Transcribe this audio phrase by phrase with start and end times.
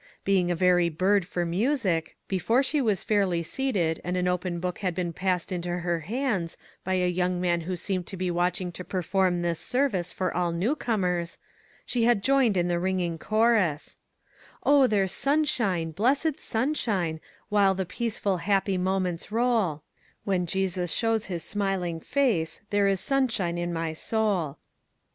[0.25, 4.79] Being a very bird for music, before she was fairly seated and an open book
[4.79, 7.75] had been 1 68 NEW IDEAS passed into her hands, by a young man who
[7.75, 11.37] seemed to be watching to perform this service for all new comers,
[11.85, 13.99] she had joined in the ring ing chorus:"
[14.63, 17.19] Oh, there's sunshine, blessed sunshine,
[17.51, 19.83] V/hile the peaceful, happy moments roll;
[20.23, 24.57] When Jesus shows his smiling face, There is sunshine in my soul."